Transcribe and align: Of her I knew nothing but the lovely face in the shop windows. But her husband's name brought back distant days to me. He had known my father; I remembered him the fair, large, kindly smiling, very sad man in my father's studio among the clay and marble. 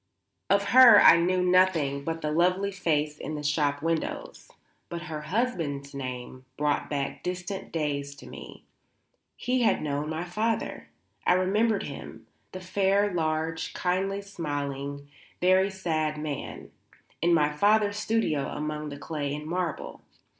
Of 0.49 0.69
her 0.69 0.99
I 0.99 1.17
knew 1.17 1.43
nothing 1.43 2.03
but 2.03 2.21
the 2.21 2.31
lovely 2.31 2.71
face 2.71 3.19
in 3.19 3.35
the 3.35 3.43
shop 3.43 3.83
windows. 3.83 4.47
But 4.89 5.03
her 5.03 5.21
husband's 5.21 5.93
name 5.93 6.45
brought 6.57 6.89
back 6.89 7.21
distant 7.21 7.71
days 7.71 8.15
to 8.15 8.25
me. 8.25 8.63
He 9.37 9.61
had 9.61 9.83
known 9.83 10.09
my 10.09 10.23
father; 10.25 10.89
I 11.27 11.33
remembered 11.33 11.83
him 11.83 12.25
the 12.51 12.61
fair, 12.61 13.13
large, 13.13 13.75
kindly 13.75 14.23
smiling, 14.23 15.07
very 15.39 15.69
sad 15.69 16.17
man 16.17 16.71
in 17.21 17.31
my 17.31 17.51
father's 17.51 17.97
studio 17.97 18.47
among 18.47 18.89
the 18.89 18.97
clay 18.97 19.35
and 19.35 19.45
marble. 19.45 20.01